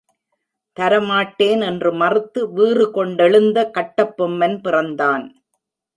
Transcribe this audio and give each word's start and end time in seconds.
தரமாட்டேன் 0.77 1.61
என்று 1.61 1.91
மறுத்து 1.93 2.41
வீறு 2.53 2.85
கொண்டெழுந்த 2.91 3.69
கட்டபொம்மன் 3.71 4.57
பிறந்தான்! 4.61 5.25